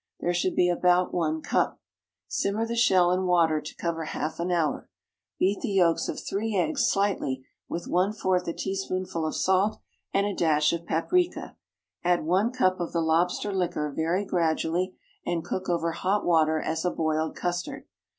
There 0.19 0.33
should 0.33 0.55
be 0.55 0.67
about 0.67 1.13
one 1.13 1.43
cup. 1.43 1.79
Simmer 2.27 2.65
the 2.65 2.75
shell 2.75 3.11
in 3.11 3.27
water 3.27 3.61
to 3.61 3.75
cover 3.75 4.05
half 4.05 4.39
an 4.39 4.49
hour. 4.49 4.89
Beat 5.37 5.61
the 5.61 5.69
yolks 5.69 6.09
of 6.09 6.19
three 6.19 6.57
eggs, 6.57 6.87
slightly, 6.87 7.45
with 7.69 7.87
one 7.87 8.11
fourth 8.11 8.47
a 8.47 8.53
teaspoonful 8.53 9.27
of 9.27 9.35
salt 9.35 9.79
and 10.11 10.25
a 10.25 10.33
dash 10.33 10.73
of 10.73 10.87
paprica; 10.87 11.55
add 12.03 12.25
one 12.25 12.51
cup 12.51 12.79
of 12.79 12.93
the 12.93 12.99
lobster 12.99 13.53
liquor 13.53 13.93
very 13.95 14.25
gradually, 14.25 14.95
and 15.23 15.45
cook 15.45 15.69
over 15.69 15.91
hot 15.91 16.25
water 16.25 16.59
as 16.59 16.83
a 16.83 16.89
boiled 16.89 17.35
custard. 17.35 17.85